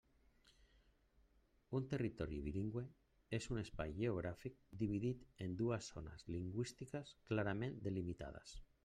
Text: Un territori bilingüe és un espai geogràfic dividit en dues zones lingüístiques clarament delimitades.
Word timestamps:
Un 1.79 1.83
territori 1.91 2.39
bilingüe 2.47 2.83
és 3.39 3.47
un 3.55 3.61
espai 3.63 3.93
geogràfic 3.99 4.57
dividit 4.85 5.29
en 5.47 5.55
dues 5.61 5.91
zones 5.99 6.27
lingüístiques 6.37 7.13
clarament 7.29 7.79
delimitades. 7.91 8.57